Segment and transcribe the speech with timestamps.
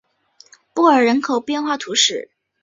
[0.73, 2.31] 布尔人口变化图示